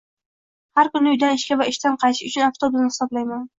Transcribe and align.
Har 0.79 0.89
kuni 0.95 1.11
uydan 1.17 1.37
ishga 1.41 1.59
va 1.61 1.69
ishdan 1.73 2.01
qaytish 2.05 2.25
uchun 2.33 2.49
avtobusni 2.51 2.91
hisoblayman 2.93 3.49